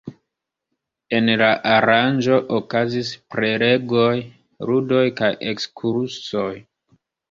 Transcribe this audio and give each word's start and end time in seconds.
En 1.17 1.29
la 1.41 1.49
aranĝo 1.73 2.41
okazis 2.61 3.13
prelegoj, 3.37 4.11
ludoj 4.73 5.07
kaj 5.23 5.35
ekskursoj. 5.57 6.53